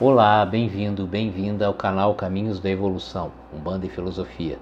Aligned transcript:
Olá, 0.00 0.46
bem-vindo, 0.46 1.08
bem-vinda 1.08 1.66
ao 1.66 1.74
canal 1.74 2.14
Caminhos 2.14 2.60
da 2.60 2.70
Evolução, 2.70 3.32
Umbanda 3.52 3.84
e 3.84 3.88
Filosofia. 3.88 4.56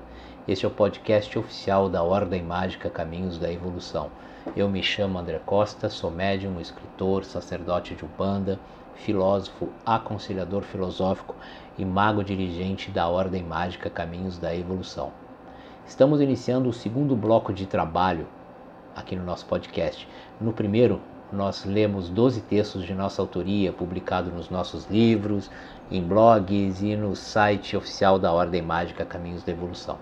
Este 0.48 0.64
é 0.64 0.68
o 0.68 0.70
podcast 0.70 1.38
oficial 1.38 1.90
da 1.90 2.02
Ordem 2.02 2.42
Mágica 2.42 2.88
Caminhos 2.88 3.36
da 3.36 3.52
Evolução. 3.52 4.10
Eu 4.56 4.66
me 4.66 4.82
chamo 4.82 5.18
André 5.18 5.38
Costa, 5.44 5.90
sou 5.90 6.10
médium, 6.10 6.58
escritor, 6.58 7.22
sacerdote 7.22 7.94
de 7.94 8.02
Umbanda, 8.02 8.58
filósofo, 8.94 9.68
aconselhador 9.84 10.62
filosófico 10.62 11.36
e 11.76 11.84
mago 11.84 12.24
dirigente 12.24 12.90
da 12.90 13.06
Ordem 13.06 13.42
Mágica 13.42 13.90
Caminhos 13.90 14.38
da 14.38 14.56
Evolução. 14.56 15.12
Estamos 15.86 16.22
iniciando 16.22 16.70
o 16.70 16.72
segundo 16.72 17.14
bloco 17.14 17.52
de 17.52 17.66
trabalho 17.66 18.26
aqui 18.94 19.14
no 19.14 19.22
nosso 19.22 19.44
podcast. 19.44 20.08
No 20.40 20.54
primeiro, 20.54 20.98
nós 21.32 21.64
lemos 21.64 22.08
12 22.08 22.40
textos 22.42 22.84
de 22.84 22.94
nossa 22.94 23.20
autoria, 23.20 23.72
publicados 23.72 24.32
nos 24.32 24.48
nossos 24.48 24.88
livros, 24.88 25.50
em 25.90 26.00
blogs 26.00 26.80
e 26.80 26.94
no 26.94 27.16
site 27.16 27.76
oficial 27.76 28.18
da 28.18 28.32
Ordem 28.32 28.62
Mágica 28.62 29.04
Caminhos 29.04 29.42
da 29.42 29.50
Evolução. 29.50 29.98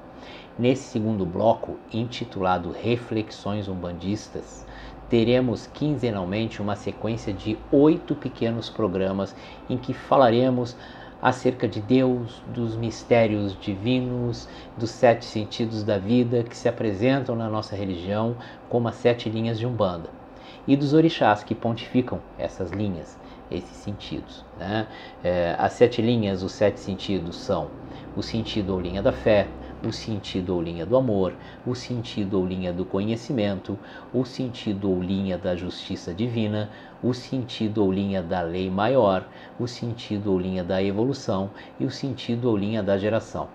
Nesse 0.58 0.82
segundo 0.82 1.24
bloco, 1.24 1.78
intitulado 1.90 2.70
Reflexões 2.70 3.68
Umbandistas, 3.68 4.66
teremos 5.08 5.66
quinzenalmente 5.66 6.60
uma 6.60 6.76
sequência 6.76 7.32
de 7.32 7.58
oito 7.72 8.14
pequenos 8.14 8.68
programas 8.68 9.34
em 9.68 9.78
que 9.78 9.94
falaremos 9.94 10.76
acerca 11.22 11.66
de 11.66 11.80
Deus, 11.80 12.42
dos 12.54 12.76
mistérios 12.76 13.58
divinos, 13.58 14.46
dos 14.76 14.90
sete 14.90 15.24
sentidos 15.24 15.82
da 15.82 15.96
vida 15.96 16.42
que 16.42 16.56
se 16.56 16.68
apresentam 16.68 17.34
na 17.34 17.48
nossa 17.48 17.74
religião 17.74 18.36
como 18.68 18.88
as 18.88 18.96
sete 18.96 19.30
linhas 19.30 19.58
de 19.58 19.66
Umbanda 19.66 20.23
e 20.66 20.76
dos 20.76 20.92
orixás 20.92 21.42
que 21.42 21.54
pontificam 21.54 22.20
essas 22.38 22.70
linhas, 22.70 23.18
esses 23.50 23.76
sentidos. 23.76 24.44
Né? 24.58 24.86
É, 25.22 25.54
as 25.58 25.72
sete 25.74 26.00
linhas, 26.00 26.42
os 26.42 26.52
sete 26.52 26.80
sentidos 26.80 27.36
são 27.36 27.70
o 28.16 28.22
sentido 28.22 28.72
ou 28.74 28.80
linha 28.80 29.02
da 29.02 29.12
fé, 29.12 29.48
o 29.84 29.92
sentido 29.92 30.54
ou 30.54 30.62
linha 30.62 30.86
do 30.86 30.96
amor, 30.96 31.34
o 31.66 31.74
sentido 31.74 32.38
ou 32.38 32.46
linha 32.46 32.72
do 32.72 32.84
conhecimento, 32.84 33.78
o 34.12 34.24
sentido 34.24 34.90
ou 34.90 35.02
linha 35.02 35.36
da 35.36 35.54
justiça 35.54 36.14
divina, 36.14 36.70
o 37.02 37.12
sentido 37.12 37.82
ou 37.82 37.92
linha 37.92 38.22
da 38.22 38.40
lei 38.40 38.70
maior, 38.70 39.26
o 39.58 39.66
sentido 39.66 40.32
ou 40.32 40.38
linha 40.38 40.64
da 40.64 40.82
evolução 40.82 41.50
e 41.78 41.84
o 41.84 41.90
sentido 41.90 42.48
ou 42.48 42.56
linha 42.56 42.82
da 42.82 42.96
geração. 42.96 43.48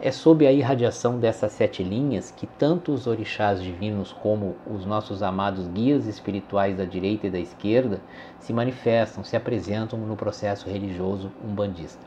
É 0.00 0.12
sob 0.12 0.46
a 0.46 0.52
irradiação 0.52 1.18
dessas 1.18 1.52
sete 1.52 1.82
linhas 1.82 2.30
que 2.30 2.46
tanto 2.46 2.92
os 2.92 3.06
orixás 3.06 3.62
divinos 3.62 4.12
como 4.12 4.54
os 4.66 4.86
nossos 4.86 5.22
amados 5.22 5.66
guias 5.66 6.06
espirituais 6.06 6.76
da 6.76 6.84
direita 6.84 7.26
e 7.26 7.30
da 7.30 7.38
esquerda 7.38 8.00
se 8.38 8.52
manifestam, 8.52 9.24
se 9.24 9.36
apresentam 9.36 9.98
no 9.98 10.16
processo 10.16 10.68
religioso 10.68 11.32
umbandista. 11.44 12.06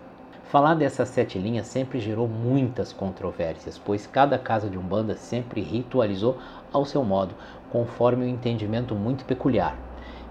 Falar 0.52 0.74
dessas 0.74 1.08
sete 1.08 1.40
linhas 1.40 1.68
sempre 1.68 1.98
gerou 2.00 2.28
muitas 2.28 2.92
controvérsias, 2.92 3.78
pois 3.78 4.06
cada 4.06 4.38
casa 4.38 4.70
de 4.70 4.78
Umbanda 4.78 5.16
sempre 5.16 5.62
ritualizou 5.62 6.38
ao 6.74 6.84
seu 6.84 7.06
modo, 7.06 7.34
conforme 7.72 8.26
um 8.26 8.30
entendimento 8.30 8.94
muito 8.94 9.24
peculiar. 9.24 9.78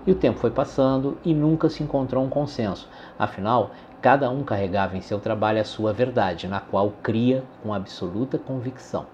E 0.07 0.13
o 0.13 0.15
tempo 0.15 0.39
foi 0.39 0.51
passando 0.51 1.17
e 1.25 1.33
nunca 1.33 1.69
se 1.71 1.83
encontrou 1.83 2.23
um 2.23 2.29
consenso. 2.29 2.89
Afinal, 3.19 3.71
Cada 4.03 4.31
um 4.31 4.43
carregava 4.43 4.97
em 4.97 5.03
seu 5.03 5.21
trabalho 5.21 5.61
a 5.61 5.65
sua 5.65 5.93
verdade, 5.93 6.49
na 6.49 6.59
qual 6.59 6.91
cria 7.03 7.45
com 7.63 7.75
absoluta 7.75 8.39
convicção. 8.39 9.05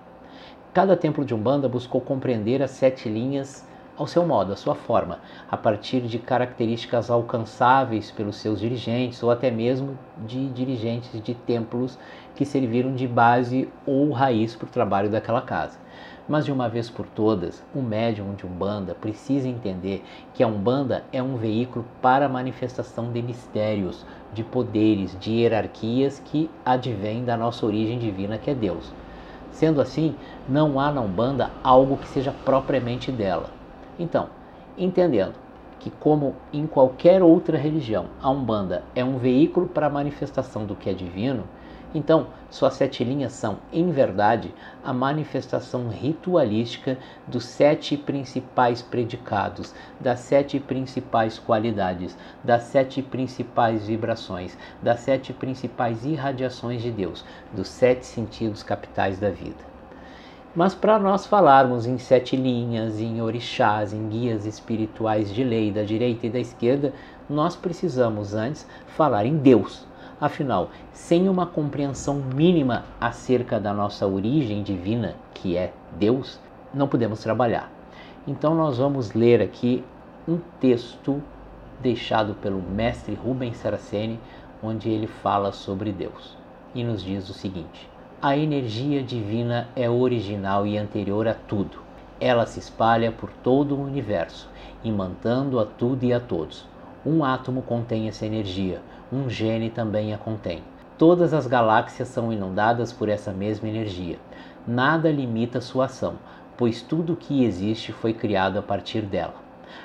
Cada 0.72 0.96
templo 0.96 1.24
de 1.24 1.34
Umbanda 1.34 1.68
buscou 1.68 2.00
compreender 2.00 2.62
as 2.62 2.70
sete 2.70 3.08
linhas 3.08 3.66
ao 3.96 4.06
seu 4.06 4.24
modo, 4.24 4.52
à 4.52 4.56
sua 4.56 4.76
forma, 4.76 5.18
a 5.50 5.56
partir 5.56 6.02
de 6.02 6.20
características 6.20 7.10
alcançáveis 7.10 8.12
pelos 8.12 8.36
seus 8.36 8.60
dirigentes 8.60 9.20
ou 9.24 9.30
até 9.32 9.50
mesmo 9.50 9.98
de 10.18 10.48
dirigentes 10.50 11.20
de 11.20 11.34
templos 11.34 11.98
que 12.36 12.44
serviram 12.44 12.94
de 12.94 13.08
base 13.08 13.68
ou 13.84 14.12
raiz 14.12 14.54
para 14.54 14.66
o 14.66 14.70
trabalho 14.70 15.10
daquela 15.10 15.42
casa. 15.42 15.78
Mas 16.28 16.44
de 16.44 16.50
uma 16.50 16.68
vez 16.68 16.90
por 16.90 17.06
todas, 17.06 17.62
o 17.72 17.80
médium 17.80 18.34
de 18.34 18.44
Umbanda 18.44 18.94
precisa 18.94 19.48
entender 19.48 20.04
que 20.34 20.42
a 20.42 20.46
Umbanda 20.48 21.04
é 21.12 21.22
um 21.22 21.36
veículo 21.36 21.84
para 22.02 22.26
a 22.26 22.28
manifestação 22.28 23.12
de 23.12 23.22
mistérios, 23.22 24.04
de 24.32 24.42
poderes, 24.42 25.16
de 25.20 25.30
hierarquias 25.30 26.20
que 26.24 26.50
advêm 26.64 27.24
da 27.24 27.36
nossa 27.36 27.64
origem 27.64 27.98
divina, 27.98 28.38
que 28.38 28.50
é 28.50 28.54
Deus. 28.54 28.92
Sendo 29.52 29.80
assim, 29.80 30.16
não 30.48 30.80
há 30.80 30.90
na 30.90 31.00
Umbanda 31.00 31.52
algo 31.62 31.96
que 31.96 32.08
seja 32.08 32.34
propriamente 32.44 33.12
dela. 33.12 33.50
Então, 33.96 34.28
entendendo 34.76 35.34
que, 35.78 35.90
como 35.90 36.34
em 36.52 36.66
qualquer 36.66 37.22
outra 37.22 37.56
religião, 37.56 38.06
a 38.20 38.28
Umbanda 38.28 38.82
é 38.96 39.04
um 39.04 39.16
veículo 39.16 39.68
para 39.68 39.86
a 39.86 39.90
manifestação 39.90 40.66
do 40.66 40.74
que 40.74 40.90
é 40.90 40.92
divino, 40.92 41.44
então, 41.96 42.26
suas 42.50 42.74
sete 42.74 43.02
linhas 43.02 43.32
são, 43.32 43.56
em 43.72 43.90
verdade, 43.90 44.52
a 44.84 44.92
manifestação 44.92 45.88
ritualística 45.88 46.98
dos 47.26 47.46
sete 47.46 47.96
principais 47.96 48.82
predicados, 48.82 49.74
das 49.98 50.20
sete 50.20 50.60
principais 50.60 51.38
qualidades, 51.38 52.14
das 52.44 52.64
sete 52.64 53.00
principais 53.00 53.86
vibrações, 53.86 54.58
das 54.82 55.00
sete 55.00 55.32
principais 55.32 56.04
irradiações 56.04 56.82
de 56.82 56.90
Deus, 56.90 57.24
dos 57.50 57.68
sete 57.68 58.04
sentidos 58.04 58.62
capitais 58.62 59.18
da 59.18 59.30
vida. 59.30 59.64
Mas 60.54 60.74
para 60.74 60.98
nós 60.98 61.24
falarmos 61.24 61.86
em 61.86 61.96
sete 61.96 62.36
linhas, 62.36 63.00
em 63.00 63.22
orixás, 63.22 63.94
em 63.94 64.06
guias 64.06 64.44
espirituais 64.44 65.32
de 65.32 65.42
lei 65.42 65.72
da 65.72 65.82
direita 65.82 66.26
e 66.26 66.30
da 66.30 66.38
esquerda, 66.38 66.92
nós 67.28 67.56
precisamos 67.56 68.34
antes 68.34 68.66
falar 68.86 69.24
em 69.24 69.38
Deus 69.38 69.86
Afinal, 70.20 70.70
sem 70.92 71.28
uma 71.28 71.46
compreensão 71.46 72.16
mínima 72.16 72.84
acerca 73.00 73.60
da 73.60 73.74
nossa 73.74 74.06
origem 74.06 74.62
divina, 74.62 75.14
que 75.34 75.56
é 75.56 75.72
Deus, 75.98 76.40
não 76.72 76.88
podemos 76.88 77.22
trabalhar. 77.22 77.70
Então, 78.26 78.54
nós 78.54 78.78
vamos 78.78 79.12
ler 79.12 79.42
aqui 79.42 79.84
um 80.26 80.38
texto 80.58 81.22
deixado 81.80 82.34
pelo 82.34 82.62
mestre 82.62 83.14
Rubens 83.14 83.58
Saraceni, 83.58 84.18
onde 84.62 84.88
ele 84.88 85.06
fala 85.06 85.52
sobre 85.52 85.92
Deus 85.92 86.36
e 86.76 86.84
nos 86.84 87.02
diz 87.02 87.28
o 87.28 87.32
seguinte: 87.32 87.88
A 88.20 88.36
energia 88.36 89.02
divina 89.02 89.68
é 89.74 89.88
original 89.88 90.66
e 90.66 90.76
anterior 90.76 91.26
a 91.26 91.34
tudo. 91.34 91.78
Ela 92.20 92.46
se 92.46 92.58
espalha 92.58 93.10
por 93.10 93.30
todo 93.42 93.74
o 93.74 93.82
universo, 93.82 94.48
imantando 94.84 95.58
a 95.58 95.66
tudo 95.66 96.04
e 96.04 96.12
a 96.12 96.20
todos. 96.20 96.66
Um 97.08 97.22
átomo 97.22 97.62
contém 97.62 98.08
essa 98.08 98.26
energia, 98.26 98.82
um 99.12 99.30
gene 99.30 99.70
também 99.70 100.12
a 100.12 100.18
contém. 100.18 100.64
Todas 100.98 101.32
as 101.32 101.46
galáxias 101.46 102.08
são 102.08 102.32
inundadas 102.32 102.92
por 102.92 103.08
essa 103.08 103.32
mesma 103.32 103.68
energia. 103.68 104.18
Nada 104.66 105.08
limita 105.08 105.60
sua 105.60 105.84
ação, 105.84 106.14
pois 106.56 106.82
tudo 106.82 107.12
o 107.12 107.16
que 107.16 107.44
existe 107.44 107.92
foi 107.92 108.12
criado 108.12 108.58
a 108.58 108.62
partir 108.62 109.02
dela. 109.02 109.36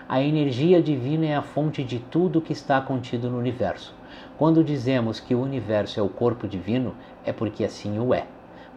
A 0.10 0.20
energia 0.20 0.82
divina 0.82 1.28
é 1.28 1.36
a 1.36 1.44
fonte 1.44 1.84
de 1.84 2.00
tudo 2.00 2.40
o 2.40 2.42
que 2.42 2.54
está 2.54 2.82
contido 2.82 3.30
no 3.30 3.38
universo. 3.38 3.94
Quando 4.36 4.64
dizemos 4.64 5.20
que 5.20 5.36
o 5.36 5.44
universo 5.44 6.00
é 6.00 6.04
o 6.04 6.10
corpo 6.10 6.48
divino, 6.48 6.96
é 7.24 7.32
porque 7.32 7.64
assim 7.64 8.00
o 8.00 8.16
é. 8.16 8.26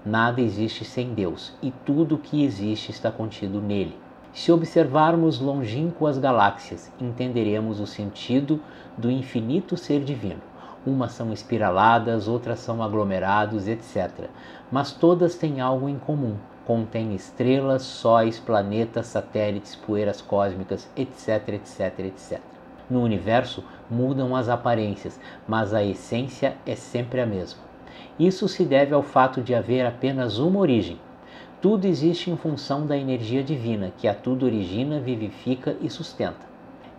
Nada 0.05 0.43
existe 0.43 0.84
sem 0.84 1.15
Deus 1.15 1.55
e 1.62 1.71
tudo 1.71 2.16
o 2.16 2.19
que 2.19 2.44
existe 2.44 2.91
está 2.91 3.11
contido 3.11 3.59
nele. 3.62 4.04
Se 4.34 4.50
observarmos 4.50 5.39
longínquas 5.39 6.19
galáxias, 6.19 6.93
entenderemos 7.00 7.78
o 7.78 7.87
sentido 7.87 8.61
do 8.99 9.09
infinito 9.09 9.77
ser 9.77 10.03
divino. 10.03 10.41
Umas 10.84 11.12
são 11.12 11.33
espiraladas, 11.33 12.27
outras 12.27 12.59
são 12.59 12.83
aglomerados, 12.83 13.69
etc. 13.69 14.28
Mas 14.73 14.91
todas 14.91 15.37
têm 15.37 15.61
algo 15.61 15.89
em 15.89 15.97
comum. 15.97 16.34
Contêm 16.67 17.15
estrelas, 17.15 17.83
sóis, 17.83 18.41
planetas, 18.41 19.06
satélites, 19.06 19.76
poeiras 19.76 20.20
cósmicas, 20.20 20.91
etc, 20.97 21.50
etc, 21.50 22.00
etc. 22.00 22.41
No 22.91 23.03
universo 23.03 23.62
mudam 23.88 24.35
as 24.35 24.49
aparências, 24.49 25.19
mas 25.47 25.73
a 25.73 25.85
essência 25.85 26.56
é 26.67 26.75
sempre 26.75 27.20
a 27.20 27.26
mesma. 27.26 27.61
Isso 28.19 28.49
se 28.49 28.64
deve 28.64 28.93
ao 28.93 29.03
fato 29.03 29.41
de 29.41 29.55
haver 29.55 29.87
apenas 29.87 30.38
uma 30.38 30.59
origem, 30.59 30.99
tudo 31.64 31.87
existe 31.87 32.31
em 32.31 32.37
função 32.37 32.87
da 32.87 32.94
energia 32.94 33.43
divina, 33.43 33.90
que 33.96 34.06
a 34.06 34.12
tudo 34.12 34.44
origina, 34.44 35.00
vivifica 35.00 35.75
e 35.81 35.88
sustenta. 35.88 36.46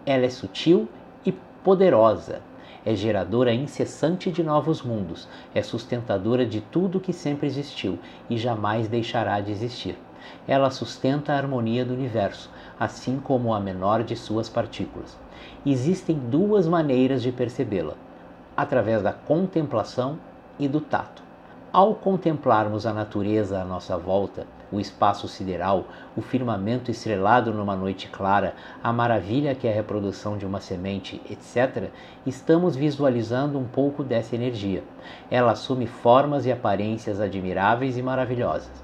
Ela 0.03 0.25
é 0.25 0.29
sutil 0.31 0.89
e 1.23 1.31
poderosa, 1.31 2.41
é 2.83 2.95
geradora 2.95 3.53
incessante 3.53 4.31
de 4.31 4.41
novos 4.41 4.81
mundos, 4.81 5.27
é 5.53 5.61
sustentadora 5.61 6.47
de 6.47 6.61
tudo 6.61 6.99
que 6.99 7.13
sempre 7.13 7.45
existiu 7.45 7.99
e 8.27 8.37
jamais 8.39 8.87
deixará 8.87 9.39
de 9.39 9.51
existir. 9.51 9.99
Ela 10.47 10.71
sustenta 10.71 11.33
a 11.33 11.37
harmonia 11.37 11.85
do 11.85 11.93
universo, 11.93 12.49
assim 12.79 13.19
como 13.19 13.53
a 13.53 13.59
menor 13.59 14.03
de 14.03 14.15
suas 14.15 14.49
partículas. 14.49 15.15
Existem 15.63 16.17
duas 16.17 16.67
maneiras 16.67 17.21
de 17.21 17.31
percebê-la: 17.31 17.93
através 18.57 19.03
da 19.03 19.13
contemplação 19.13 20.17
e 20.57 20.67
do 20.67 20.81
tato. 20.81 21.21
Ao 21.71 21.93
contemplarmos 21.93 22.85
a 22.85 22.93
natureza 22.93 23.61
à 23.61 23.65
nossa 23.65 23.97
volta, 23.97 24.47
o 24.71 24.79
espaço 24.79 25.27
sideral, 25.27 25.85
o 26.15 26.21
firmamento 26.21 26.89
estrelado 26.89 27.53
numa 27.53 27.75
noite 27.75 28.07
clara, 28.07 28.55
a 28.81 28.93
maravilha 28.93 29.53
que 29.53 29.67
é 29.67 29.71
a 29.71 29.75
reprodução 29.75 30.37
de 30.37 30.45
uma 30.45 30.61
semente, 30.61 31.21
etc., 31.29 31.89
estamos 32.25 32.75
visualizando 32.75 33.59
um 33.59 33.65
pouco 33.65 34.03
dessa 34.03 34.35
energia. 34.35 34.83
Ela 35.29 35.51
assume 35.51 35.85
formas 35.85 36.45
e 36.45 36.51
aparências 36.51 37.19
admiráveis 37.19 37.97
e 37.97 38.01
maravilhosas. 38.01 38.83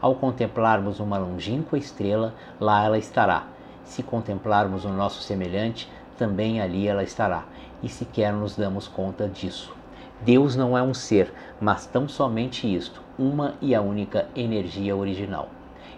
Ao 0.00 0.14
contemplarmos 0.14 1.00
uma 1.00 1.18
longínqua 1.18 1.78
estrela, 1.78 2.34
lá 2.60 2.84
ela 2.84 2.98
estará. 2.98 3.44
Se 3.84 4.02
contemplarmos 4.02 4.84
o 4.84 4.90
nosso 4.90 5.22
semelhante, 5.22 5.90
também 6.18 6.60
ali 6.60 6.88
ela 6.88 7.02
estará, 7.02 7.44
e 7.82 7.88
sequer 7.88 8.32
nos 8.32 8.56
damos 8.56 8.88
conta 8.88 9.28
disso. 9.28 9.75
Deus 10.22 10.56
não 10.56 10.76
é 10.76 10.82
um 10.82 10.94
ser, 10.94 11.32
mas 11.60 11.86
tão 11.86 12.08
somente 12.08 12.72
isto, 12.72 13.02
uma 13.18 13.54
e 13.60 13.74
a 13.74 13.82
única 13.82 14.26
energia 14.34 14.96
original. 14.96 15.48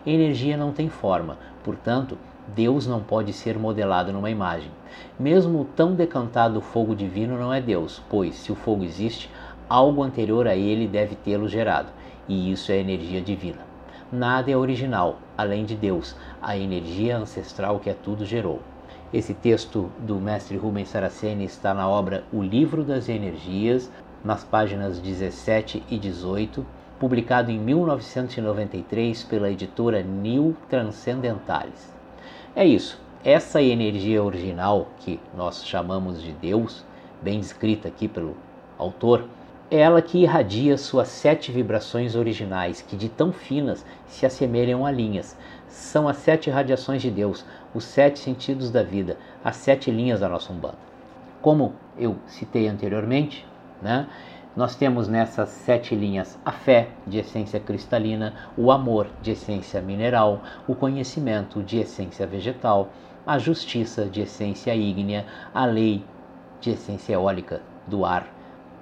Energia 0.05 0.57
não 0.57 0.73
tem 0.73 0.89
forma, 0.89 1.39
portanto, 1.63 2.19
Deus 2.55 2.87
não 2.87 3.01
pode 3.01 3.33
ser 3.33 3.59
modelado 3.59 4.13
numa 4.13 4.31
imagem. 4.31 4.71
Mesmo 5.19 5.61
o 5.61 5.65
tão 5.65 5.95
decantado 5.95 6.61
fogo 6.61 6.97
divino 6.97 7.39
não 7.39 7.53
é 7.53 7.61
Deus, 7.61 8.03
pois, 8.09 8.35
se 8.35 8.51
o 8.51 8.57
fogo 8.57 8.85
existe, 8.85 9.31
algo 9.69 10.03
anterior 10.03 10.49
a 10.49 10.57
ele 10.57 10.89
deve 10.89 11.15
tê-lo 11.15 11.49
gerado, 11.49 11.89
e 12.27 12.51
isso 12.51 12.73
é 12.73 12.79
energia 12.79 13.21
divina. 13.21 13.67
Nada 14.11 14.51
é 14.51 14.57
original, 14.57 15.19
além 15.37 15.65
de 15.65 15.75
Deus, 15.75 16.17
a 16.41 16.57
energia 16.57 17.19
ancestral 17.19 17.79
que 17.79 17.91
a 17.91 17.95
tudo 17.95 18.25
gerou. 18.25 18.61
Esse 19.13 19.33
texto 19.33 19.91
do 20.01 20.17
mestre 20.17 20.57
Rubens 20.57 20.89
Saraceni 20.89 21.45
está 21.45 21.73
na 21.73 21.89
obra 21.89 22.25
O 22.33 22.43
Livro 22.43 22.83
das 22.83 23.09
Energias, 23.09 23.91
nas 24.25 24.45
páginas 24.45 24.99
17 24.99 25.83
e 25.89 25.99
18, 25.99 26.65
publicado 26.99 27.51
em 27.51 27.59
1993 27.59 29.23
pela 29.25 29.51
editora 29.51 30.03
New 30.03 30.57
Transcendentalis. 30.69 31.95
É 32.55 32.67
isso, 32.67 33.01
essa 33.25 33.63
energia 33.63 34.23
original 34.23 34.89
que 34.99 35.21
nós 35.37 35.65
chamamos 35.65 36.23
de 36.23 36.33
Deus, 36.33 36.85
bem 37.23 37.41
descrita 37.41 37.89
aqui 37.89 38.09
pelo 38.09 38.37
autor, 38.77 39.25
é 39.71 39.79
ela 39.79 40.01
que 40.01 40.19
irradia 40.23 40.79
suas 40.79 41.09
sete 41.09 41.53
vibrações 41.53 42.15
originais, 42.15 42.81
que 42.81 42.97
de 42.97 43.09
tão 43.09 43.33
finas 43.33 43.85
se 44.07 44.25
assemelham 44.25 44.87
a 44.87 44.91
linhas. 44.91 45.37
São 45.69 46.09
as 46.09 46.17
sete 46.17 46.49
radiações 46.49 47.03
de 47.03 47.11
Deus, 47.11 47.45
os 47.75 47.85
sete 47.85 48.19
sentidos 48.19 48.71
da 48.71 48.83
vida, 48.83 49.19
as 49.45 49.57
sete 49.57 49.91
linhas 49.91 50.21
da 50.21 50.29
nossa 50.29 50.53
Umbanda. 50.53 50.79
Como 51.43 51.75
eu 51.99 52.17
citei 52.27 52.67
anteriormente, 52.67 53.47
né? 53.83 54.07
Nós 54.57 54.75
temos 54.75 55.07
nessas 55.07 55.51
sete 55.51 55.95
linhas 55.95 56.37
a 56.45 56.51
fé, 56.51 56.89
de 57.07 57.19
essência 57.19 57.61
cristalina, 57.61 58.35
o 58.57 58.73
amor, 58.73 59.07
de 59.23 59.31
essência 59.31 59.81
mineral, 59.81 60.43
o 60.67 60.75
conhecimento, 60.75 61.63
de 61.63 61.79
essência 61.79 62.27
vegetal, 62.27 62.91
a 63.25 63.39
justiça, 63.39 64.07
de 64.07 64.23
essência 64.23 64.75
ígnea, 64.75 65.27
a 65.55 65.65
lei, 65.65 66.03
de 66.61 66.71
essência 66.71 67.13
eólica, 67.13 67.63
do 67.87 68.05
ar, 68.05 68.27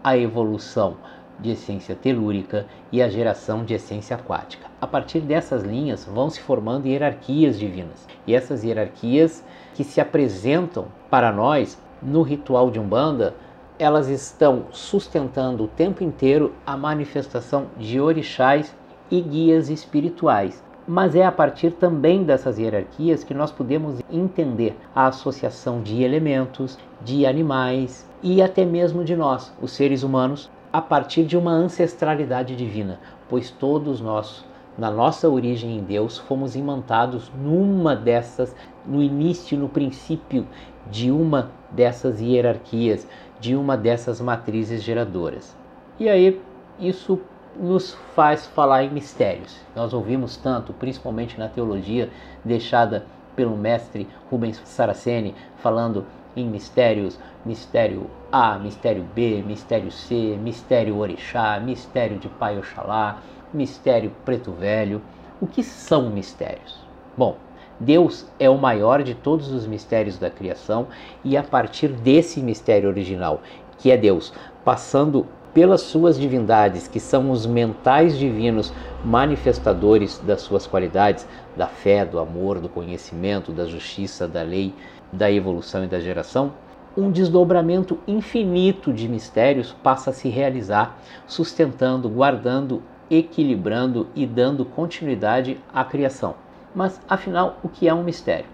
a 0.02 0.16
evolução, 0.16 0.96
de 1.38 1.50
essência 1.50 1.94
telúrica 1.94 2.64
e 2.90 3.02
a 3.02 3.08
geração 3.08 3.64
de 3.64 3.74
essência 3.74 4.16
aquática. 4.16 4.68
A 4.80 4.86
partir 4.86 5.20
dessas 5.20 5.62
linhas 5.62 6.04
vão 6.06 6.30
se 6.30 6.40
formando 6.40 6.86
hierarquias 6.86 7.58
divinas. 7.58 8.06
E 8.26 8.34
essas 8.34 8.64
hierarquias 8.64 9.44
que 9.74 9.84
se 9.84 10.00
apresentam 10.00 10.86
para 11.10 11.30
nós 11.30 11.78
no 12.02 12.22
ritual 12.22 12.70
de 12.70 12.80
Umbanda 12.80 13.34
elas 13.78 14.08
estão 14.08 14.64
sustentando 14.70 15.64
o 15.64 15.68
tempo 15.68 16.02
inteiro 16.02 16.52
a 16.66 16.76
manifestação 16.76 17.66
de 17.76 18.00
orixás 18.00 18.74
e 19.10 19.20
guias 19.20 19.68
espirituais. 19.68 20.64
Mas 20.88 21.14
é 21.14 21.26
a 21.26 21.32
partir 21.32 21.72
também 21.72 22.22
dessas 22.22 22.58
hierarquias 22.58 23.24
que 23.24 23.34
nós 23.34 23.50
podemos 23.50 24.00
entender 24.10 24.76
a 24.94 25.08
associação 25.08 25.82
de 25.82 26.02
elementos, 26.02 26.78
de 27.02 27.26
animais 27.26 28.08
e 28.22 28.40
até 28.40 28.64
mesmo 28.64 29.04
de 29.04 29.16
nós, 29.16 29.52
os 29.60 29.72
seres 29.72 30.02
humanos, 30.02 30.50
a 30.72 30.80
partir 30.80 31.24
de 31.24 31.36
uma 31.36 31.50
ancestralidade 31.50 32.54
divina, 32.54 33.00
pois 33.28 33.50
todos 33.50 34.00
nós, 34.00 34.44
na 34.78 34.90
nossa 34.90 35.28
origem 35.28 35.76
em 35.78 35.82
Deus, 35.82 36.18
fomos 36.18 36.54
imantados 36.54 37.32
numa 37.42 37.96
dessas, 37.96 38.54
no 38.84 39.02
início, 39.02 39.58
no 39.58 39.68
princípio 39.68 40.46
de 40.90 41.10
uma 41.10 41.50
dessas 41.70 42.20
hierarquias, 42.20 43.08
de 43.40 43.54
uma 43.54 43.76
dessas 43.76 44.20
matrizes 44.20 44.82
geradoras. 44.82 45.56
E 45.98 46.08
aí 46.08 46.40
isso 46.78 47.20
nos 47.58 47.94
faz 48.14 48.46
falar 48.46 48.84
em 48.84 48.90
mistérios. 48.90 49.58
Nós 49.74 49.92
ouvimos 49.92 50.36
tanto, 50.36 50.72
principalmente 50.72 51.38
na 51.38 51.48
teologia 51.48 52.10
deixada 52.44 53.06
pelo 53.34 53.56
mestre 53.56 54.08
Rubens 54.30 54.60
Saraceni, 54.64 55.34
falando 55.58 56.06
em 56.36 56.46
mistérios, 56.46 57.18
mistério 57.44 58.10
A, 58.30 58.58
mistério 58.58 59.06
B, 59.14 59.42
mistério 59.46 59.90
C, 59.90 60.38
mistério 60.42 60.98
Orixá, 60.98 61.58
mistério 61.60 62.18
de 62.18 62.28
Pai 62.28 62.58
Oxalá, 62.58 63.20
mistério 63.52 64.12
Preto 64.24 64.52
Velho. 64.52 65.00
O 65.40 65.46
que 65.46 65.62
são 65.62 66.10
mistérios? 66.10 66.78
Bom, 67.16 67.36
Deus 67.78 68.26
é 68.38 68.48
o 68.48 68.56
maior 68.56 69.02
de 69.02 69.14
todos 69.14 69.52
os 69.52 69.66
mistérios 69.66 70.18
da 70.18 70.30
criação 70.30 70.86
e 71.22 71.36
a 71.36 71.42
partir 71.42 71.88
desse 71.88 72.40
mistério 72.40 72.88
original, 72.88 73.42
que 73.78 73.90
é 73.90 73.96
Deus, 73.96 74.32
passando 74.64 75.26
pelas 75.52 75.82
suas 75.82 76.18
divindades, 76.18 76.86
que 76.86 77.00
são 77.00 77.30
os 77.30 77.46
mentais 77.46 78.18
divinos 78.18 78.72
manifestadores 79.04 80.18
das 80.18 80.42
suas 80.42 80.66
qualidades, 80.66 81.26
da 81.56 81.66
fé, 81.66 82.04
do 82.04 82.18
amor, 82.18 82.60
do 82.60 82.68
conhecimento, 82.68 83.52
da 83.52 83.64
justiça, 83.64 84.28
da 84.28 84.42
lei, 84.42 84.74
da 85.12 85.30
evolução 85.30 85.84
e 85.84 85.88
da 85.88 86.00
geração, 86.00 86.52
um 86.96 87.10
desdobramento 87.10 87.98
infinito 88.06 88.92
de 88.92 89.08
mistérios 89.08 89.74
passa 89.82 90.10
a 90.10 90.12
se 90.12 90.28
realizar, 90.28 90.98
sustentando, 91.26 92.08
guardando, 92.08 92.82
equilibrando 93.10 94.08
e 94.14 94.26
dando 94.26 94.64
continuidade 94.64 95.58
à 95.72 95.84
criação. 95.84 96.45
Mas 96.76 97.00
afinal, 97.08 97.56
o 97.62 97.70
que 97.70 97.88
é 97.88 97.94
um 97.94 98.02
mistério? 98.02 98.44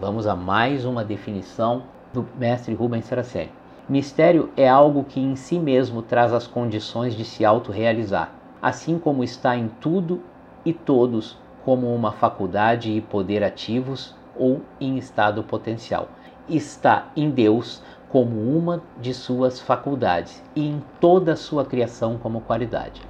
Vamos 0.00 0.26
a 0.26 0.34
mais 0.34 0.84
uma 0.84 1.04
definição 1.04 1.84
do 2.12 2.26
mestre 2.36 2.74
Rubens 2.74 3.04
Saraceni. 3.04 3.52
Mistério 3.88 4.50
é 4.56 4.68
algo 4.68 5.04
que 5.04 5.20
em 5.20 5.36
si 5.36 5.60
mesmo 5.60 6.02
traz 6.02 6.32
as 6.32 6.44
condições 6.44 7.14
de 7.14 7.24
se 7.24 7.44
autorrealizar, 7.44 8.32
assim 8.60 8.98
como 8.98 9.22
está 9.22 9.56
em 9.56 9.68
tudo 9.80 10.20
e 10.64 10.72
todos 10.72 11.38
como 11.64 11.94
uma 11.94 12.10
faculdade 12.10 12.90
e 12.90 13.00
poder 13.00 13.44
ativos 13.44 14.12
ou 14.36 14.60
em 14.80 14.98
estado 14.98 15.44
potencial. 15.44 16.08
Está 16.48 17.06
em 17.14 17.30
Deus 17.30 17.80
como 18.08 18.40
uma 18.40 18.82
de 19.00 19.14
suas 19.14 19.60
faculdades 19.60 20.42
e 20.56 20.66
em 20.66 20.82
toda 21.00 21.34
a 21.34 21.36
sua 21.36 21.64
criação 21.64 22.18
como 22.18 22.40
qualidade. 22.40 23.00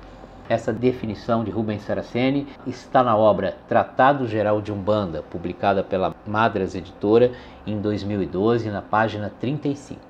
Essa 0.49 0.73
definição 0.73 1.45
de 1.45 1.51
Rubens 1.51 1.83
Saraceni 1.83 2.47
está 2.67 3.03
na 3.03 3.15
obra 3.15 3.59
Tratado 3.69 4.27
Geral 4.27 4.63
de 4.63 4.73
Umbanda, 4.73 5.23
publicada 5.23 5.85
pela 5.85 6.15
Madras 6.27 6.75
Editora 6.75 7.33
em 7.67 7.79
2012, 7.79 8.71
na 8.71 8.81
página 8.81 9.31
35. 9.41 10.01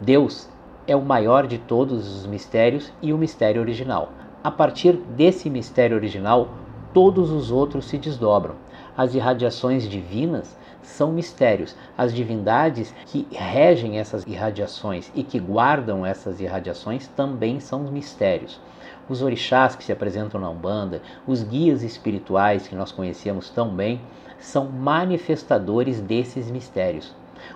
Deus 0.00 0.48
é 0.84 0.96
o 0.96 1.02
maior 1.02 1.46
de 1.46 1.58
todos 1.58 2.12
os 2.12 2.26
mistérios 2.26 2.92
e 3.00 3.12
o 3.12 3.18
mistério 3.18 3.60
original. 3.60 4.10
A 4.42 4.50
partir 4.50 4.94
desse 4.94 5.48
mistério 5.48 5.96
original, 5.96 6.48
todos 6.92 7.30
os 7.30 7.52
outros 7.52 7.84
se 7.84 7.98
desdobram. 7.98 8.56
As 8.98 9.14
irradiações 9.14 9.88
divinas 9.88 10.54
são 10.82 11.10
mistérios. 11.10 11.74
As 11.96 12.12
divindades 12.12 12.94
que 13.06 13.26
regem 13.30 13.98
essas 13.98 14.26
irradiações 14.26 15.10
e 15.14 15.22
que 15.22 15.38
guardam 15.38 16.04
essas 16.04 16.38
irradiações 16.38 17.08
também 17.08 17.60
são 17.60 17.84
mistérios 17.84 18.60
os 19.08 19.22
orixás 19.22 19.74
que 19.74 19.84
se 19.84 19.92
apresentam 19.92 20.40
na 20.40 20.50
Umbanda, 20.50 21.00
os 21.26 21.42
guias 21.42 21.82
espirituais 21.82 22.68
que 22.68 22.74
nós 22.74 22.92
conhecemos 22.92 23.48
tão 23.48 23.68
bem, 23.74 24.00
são 24.38 24.66
manifestadores 24.66 26.00
desses 26.00 26.50
mistérios. 26.50 27.14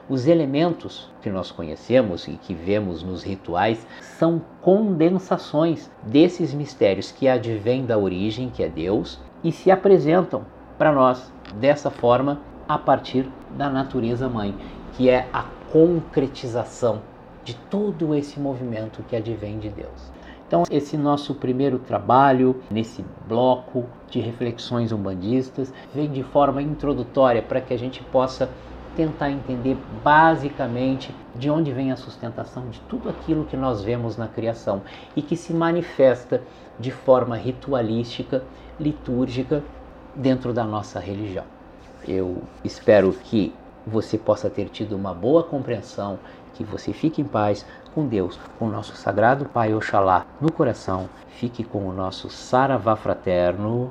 Os 0.09 0.27
elementos 0.27 1.11
que 1.21 1.29
nós 1.29 1.51
conhecemos 1.51 2.27
e 2.27 2.33
que 2.33 2.55
vemos 2.55 3.03
nos 3.03 3.23
rituais 3.23 3.87
são 4.01 4.41
condensações 4.61 5.91
desses 6.03 6.55
mistérios 6.55 7.13
que 7.13 7.29
advêm 7.29 7.85
da 7.85 7.99
origem, 7.99 8.49
que 8.49 8.63
é 8.63 8.69
Deus, 8.69 9.21
e 9.45 9.53
se 9.53 9.71
apresentam 9.71 10.45
para 10.79 10.93
nós 10.93 11.33
dessa 11.55 11.91
forma 11.91 12.41
a 12.69 12.79
partir 12.79 13.29
da 13.57 13.69
natureza 13.69 14.29
mãe, 14.29 14.55
que 14.93 15.09
é 15.09 15.29
a 15.33 15.45
concretização 15.73 17.01
de 17.45 17.55
todo 17.55 18.15
esse 18.15 18.39
movimento 18.39 19.03
que 19.03 19.17
advém 19.17 19.59
de 19.59 19.69
Deus. 19.69 20.13
Então, 20.47 20.65
esse 20.71 20.99
nosso 20.99 21.35
primeiro 21.35 21.79
trabalho, 21.79 22.61
nesse 22.71 23.03
bloco 23.27 23.87
de 24.11 24.21
reflexões 24.21 24.93
umbandistas, 24.93 25.73
vem 25.95 26.11
de 26.11 26.23
forma 26.23 26.61
introdutória 26.61 27.41
para 27.41 27.61
que 27.61 27.73
a 27.73 27.79
gente 27.79 28.03
possa 28.05 28.51
tentar 28.95 29.31
entender 29.31 29.79
basicamente 30.05 31.15
de 31.35 31.49
onde 31.49 31.73
vem 31.73 31.91
a 31.91 31.97
sustentação 31.97 32.69
de 32.69 32.79
tudo 32.81 33.09
aquilo 33.09 33.47
que 33.47 33.57
nós 33.57 33.83
vemos 33.83 34.19
na 34.19 34.29
criação 34.29 34.83
e 35.17 35.23
que 35.23 35.37
se 35.37 35.55
manifesta 35.55 36.43
de 36.79 36.91
forma 36.91 37.35
ritualística, 37.35 38.45
litúrgica 38.79 39.63
dentro 40.15 40.53
da 40.53 40.65
nossa 40.65 40.99
religião. 40.99 41.45
Eu 42.07 42.43
espero 42.65 43.13
que 43.13 43.53
você 43.87 44.19
possa 44.19 44.49
ter 44.51 44.69
tido 44.69 44.97
uma 44.97 45.15
boa 45.15 45.43
compreensão, 45.43 46.19
que 46.55 46.65
você 46.65 46.93
fique 46.93 47.21
em 47.21 47.25
paz 47.25 47.65
com 47.95 48.07
Deus, 48.07 48.39
com 48.59 48.67
o 48.67 48.71
nosso 48.71 48.95
sagrado 48.97 49.47
Pai 49.47 49.75
Oxalá 49.75 50.27
no 50.41 50.53
coração. 50.53 51.09
Fique 51.29 51.65
com 51.65 51.87
o 51.87 51.93
nosso 51.93 52.29
Saravá 52.29 52.97
fraterno. 52.97 53.91